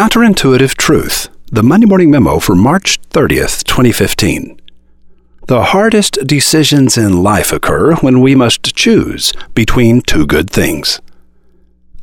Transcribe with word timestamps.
Counterintuitive 0.00 0.76
Truth, 0.76 1.28
the 1.52 1.62
Monday 1.62 1.84
Morning 1.84 2.10
Memo 2.10 2.38
for 2.38 2.54
March 2.54 2.98
30th, 3.10 3.64
2015. 3.64 4.58
The 5.46 5.62
hardest 5.62 6.26
decisions 6.26 6.96
in 6.96 7.22
life 7.22 7.52
occur 7.52 7.96
when 7.96 8.22
we 8.22 8.34
must 8.34 8.74
choose 8.74 9.34
between 9.52 10.00
two 10.00 10.24
good 10.24 10.48
things 10.48 11.02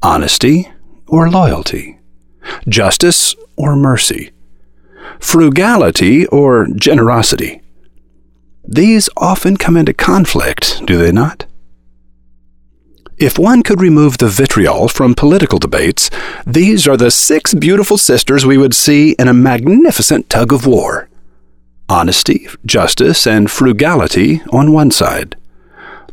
honesty 0.03 0.71
or 1.07 1.31
loyalty, 1.31 1.97
justice 2.69 3.33
or 3.55 3.75
mercy, 3.75 4.29
frugality 5.19 6.27
or 6.27 6.67
generosity. 6.75 7.63
These 8.63 9.09
often 9.17 9.57
come 9.57 9.75
into 9.75 9.95
conflict, 9.95 10.85
do 10.85 10.99
they 10.99 11.11
not? 11.11 11.47
If 13.17 13.39
one 13.39 13.63
could 13.63 13.81
remove 13.81 14.19
the 14.19 14.27
vitriol 14.27 14.87
from 14.87 15.15
political 15.15 15.57
debates, 15.57 16.11
these 16.45 16.87
are 16.87 16.97
the 16.97 17.09
six 17.09 17.55
beautiful 17.55 17.97
sisters 17.97 18.45
we 18.45 18.59
would 18.59 18.75
see 18.75 19.15
in 19.17 19.27
a 19.27 19.33
magnificent 19.33 20.29
tug 20.29 20.53
of 20.53 20.67
war 20.67 21.09
honesty, 21.89 22.47
justice, 22.65 23.25
and 23.25 23.49
frugality 23.49 24.41
on 24.51 24.73
one 24.73 24.91
side, 24.91 25.37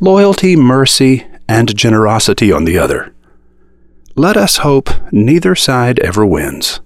loyalty, 0.01 0.55
mercy, 0.55 1.27
and 1.49 1.77
generosity 1.77 2.53
on 2.53 2.65
the 2.65 2.79
other. 2.79 3.13
Let 4.15 4.37
us 4.37 4.59
hope 4.59 4.89
neither 5.13 5.57
side 5.57 5.99
ever 5.99 6.25
wins. 6.25 6.81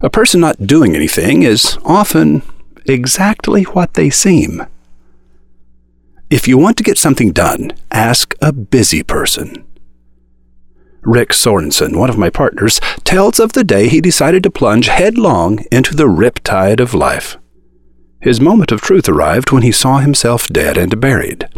A 0.00 0.08
person 0.08 0.40
not 0.40 0.66
doing 0.66 0.96
anything 0.96 1.42
is 1.42 1.78
often 1.84 2.42
exactly 2.86 3.64
what 3.64 3.94
they 3.94 4.08
seem. 4.08 4.64
If 6.28 6.48
you 6.48 6.58
want 6.58 6.76
to 6.78 6.82
get 6.82 6.98
something 6.98 7.30
done, 7.30 7.70
ask 7.92 8.34
a 8.40 8.52
busy 8.52 9.04
person. 9.04 9.64
Rick 11.02 11.28
Sorensen, 11.28 11.96
one 11.96 12.10
of 12.10 12.18
my 12.18 12.30
partners, 12.30 12.80
tells 13.04 13.38
of 13.38 13.52
the 13.52 13.62
day 13.62 13.88
he 13.88 14.00
decided 14.00 14.42
to 14.42 14.50
plunge 14.50 14.88
headlong 14.88 15.64
into 15.70 15.94
the 15.94 16.08
riptide 16.08 16.80
of 16.80 16.94
life. 16.94 17.36
His 18.20 18.40
moment 18.40 18.72
of 18.72 18.80
truth 18.80 19.08
arrived 19.08 19.52
when 19.52 19.62
he 19.62 19.70
saw 19.70 19.98
himself 19.98 20.48
dead 20.48 20.76
and 20.76 21.00
buried. 21.00 21.48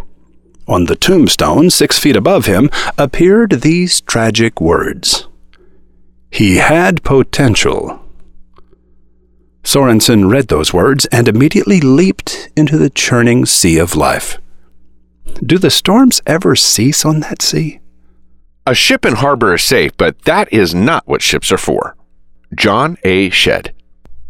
On 0.67 0.85
the 0.85 0.95
tombstone, 0.95 1.71
six 1.71 1.97
feet 1.97 2.15
above 2.15 2.45
him, 2.45 2.69
appeared 2.95 3.61
these 3.61 4.01
tragic 4.01 4.61
words 4.61 5.27
He 6.29 6.57
had 6.57 7.03
potential. 7.03 7.99
Sorensen 9.63 10.29
read 10.29 10.47
those 10.49 10.71
words 10.71 11.07
and 11.07 11.27
immediately 11.27 11.81
leaped 11.81 12.49
into 12.55 12.77
the 12.77 12.91
churning 12.91 13.47
sea 13.47 13.79
of 13.79 13.95
life. 13.95 14.37
Do 15.43 15.57
the 15.57 15.69
storms 15.69 16.21
ever 16.27 16.55
cease 16.55 17.05
on 17.05 17.21
that 17.21 17.41
sea? 17.41 17.79
A 18.67 18.75
ship 18.75 19.05
in 19.05 19.15
harbor 19.15 19.55
is 19.55 19.63
safe, 19.63 19.95
but 19.95 20.21
that 20.23 20.51
is 20.51 20.75
not 20.75 21.07
what 21.07 21.21
ships 21.21 21.51
are 21.51 21.57
for. 21.57 21.95
John 22.55 22.97
A. 23.03 23.29
Shedd. 23.29 23.73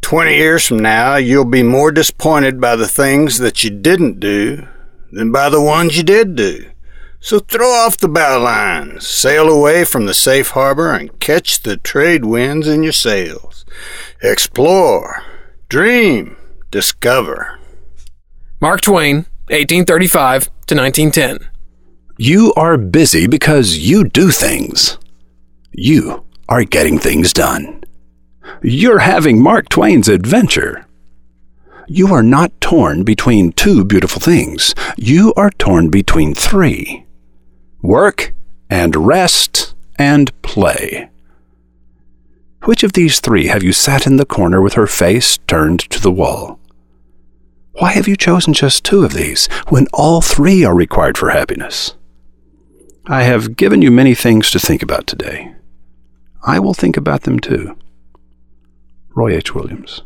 Twenty 0.02 0.36
years 0.36 0.68
from 0.68 0.80
now, 0.80 1.16
you'll 1.16 1.46
be 1.46 1.64
more 1.64 1.92
disappointed 1.92 2.62
by 2.62 2.76
the 2.76 2.88
things 2.88 3.40
that 3.40 3.64
you 3.64 3.72
didn't 3.72 4.20
do 4.20 4.68
than 5.12 5.32
by 5.32 5.50
the 5.50 5.62
ones 5.62 5.98
you 5.98 6.04
did 6.04 6.36
do. 6.36 6.70
So 7.20 7.40
throw 7.40 7.70
off 7.70 7.98
the 7.98 8.08
bow 8.08 8.40
lines, 8.40 9.08
sail 9.08 9.50
away 9.50 9.86
from 9.86 10.06
the 10.06 10.14
safe 10.14 10.52
harbor, 10.52 10.94
and 10.94 11.20
catch 11.20 11.62
the 11.62 11.78
trade 11.78 12.24
winds 12.24 12.68
in 12.68 12.84
your 12.84 12.94
sails. 12.94 13.66
Explore, 14.22 15.24
dream, 15.68 16.38
discover. 16.72 17.60
Mark 18.62 18.82
Twain, 18.82 19.26
1835 19.48 20.50
to 20.70 20.76
1910. 20.76 21.50
You 22.20 22.54
are 22.56 22.78
busy 22.78 23.26
because 23.26 23.80
you 23.80 24.04
do 24.04 24.30
things. 24.30 25.00
You 25.72 26.26
are 26.48 26.64
getting 26.64 27.00
things 27.00 27.34
done. 27.34 27.84
You're 28.62 29.00
having 29.00 29.42
Mark 29.42 29.70
Twain's 29.70 30.08
adventure. 30.08 30.86
You 31.88 32.14
are 32.14 32.22
not 32.22 32.52
torn 32.62 33.04
between 33.04 33.52
two 33.54 33.84
beautiful 33.84 34.22
things. 34.22 34.76
You 34.96 35.34
are 35.36 35.50
torn 35.50 35.90
between 35.90 36.36
three 36.36 37.08
work 37.82 38.36
and 38.70 38.96
rest 38.96 39.74
and 39.98 40.40
play. 40.44 41.10
Which 42.66 42.84
of 42.84 42.94
these 42.94 43.20
three 43.20 43.48
have 43.48 43.64
you 43.64 43.74
sat 43.74 44.06
in 44.06 44.18
the 44.18 44.26
corner 44.26 44.62
with 44.62 44.74
her 44.74 44.86
face 44.86 45.40
turned 45.48 45.80
to 45.90 46.00
the 46.00 46.12
wall? 46.12 46.60
Why 47.74 47.92
have 47.92 48.08
you 48.08 48.16
chosen 48.16 48.54
just 48.54 48.84
two 48.84 49.04
of 49.04 49.14
these 49.14 49.48
when 49.70 49.88
all 49.94 50.22
three 50.22 50.66
are 50.66 50.76
required 50.76 51.18
for 51.18 51.30
happiness? 51.30 51.96
I 53.08 53.24
have 53.24 53.56
given 53.56 53.82
you 53.82 53.90
many 53.90 54.14
things 54.14 54.52
to 54.52 54.60
think 54.60 54.84
about 54.84 55.08
today. 55.08 55.56
I 56.46 56.60
will 56.60 56.74
think 56.74 56.98
about 56.98 57.24
them 57.24 57.40
too. 57.40 57.78
Roy 59.16 59.36
H. 59.36 59.54
Williams. 59.56 60.04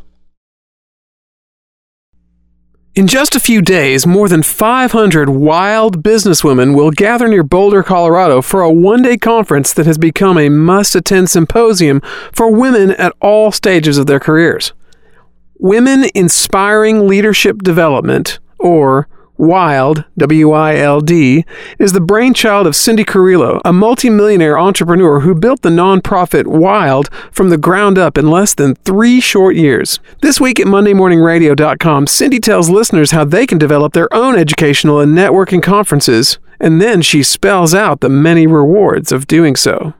In 2.94 3.08
just 3.08 3.34
a 3.34 3.40
few 3.40 3.60
days, 3.60 4.06
more 4.06 4.28
than 4.28 4.44
500 4.44 5.28
wild 5.28 6.04
businesswomen 6.04 6.76
will 6.76 6.92
gather 6.92 7.26
near 7.26 7.42
Boulder, 7.42 7.82
Colorado 7.82 8.40
for 8.40 8.62
a 8.62 8.70
one 8.70 9.02
day 9.02 9.16
conference 9.16 9.72
that 9.72 9.86
has 9.86 9.98
become 9.98 10.38
a 10.38 10.48
must 10.48 10.94
attend 10.94 11.28
symposium 11.28 12.00
for 12.32 12.52
women 12.52 12.92
at 12.92 13.12
all 13.20 13.50
stages 13.50 13.98
of 13.98 14.06
their 14.06 14.20
careers. 14.20 14.72
Women 15.58 16.06
Inspiring 16.16 17.06
Leadership 17.06 17.62
Development, 17.62 18.40
or 18.58 19.08
WILD, 19.36 20.04
W 20.18 20.50
I 20.52 20.76
L 20.76 21.00
D, 21.00 21.44
is 21.78 21.92
the 21.92 22.00
brainchild 22.00 22.66
of 22.66 22.74
Cindy 22.74 23.04
Carrillo, 23.04 23.60
a 23.64 23.72
multimillionaire 23.72 24.58
entrepreneur 24.58 25.20
who 25.20 25.34
built 25.34 25.62
the 25.62 25.70
nonprofit 25.70 26.46
WILD 26.46 27.08
from 27.30 27.50
the 27.50 27.56
ground 27.56 27.98
up 27.98 28.18
in 28.18 28.30
less 28.30 28.52
than 28.52 28.74
three 28.74 29.20
short 29.20 29.54
years. 29.54 30.00
This 30.22 30.40
week 30.40 30.58
at 30.58 30.66
MondayMorningRadio.com, 30.66 32.08
Cindy 32.08 32.40
tells 32.40 32.68
listeners 32.68 33.12
how 33.12 33.24
they 33.24 33.46
can 33.46 33.58
develop 33.58 33.92
their 33.92 34.12
own 34.12 34.36
educational 34.36 35.00
and 35.00 35.16
networking 35.16 35.62
conferences, 35.62 36.38
and 36.58 36.80
then 36.80 37.00
she 37.00 37.22
spells 37.22 37.74
out 37.74 38.00
the 38.00 38.08
many 38.08 38.46
rewards 38.46 39.12
of 39.12 39.28
doing 39.28 39.54
so. 39.54 39.94